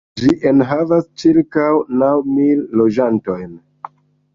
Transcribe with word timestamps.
Ĝi 0.19 0.29
enhavas 0.51 1.05
ĉirkaŭ 1.23 1.69
naŭ 2.01 2.13
mil 2.33 2.67
loĝantojn. 2.83 3.51